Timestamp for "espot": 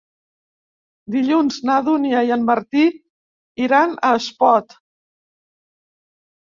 4.25-4.79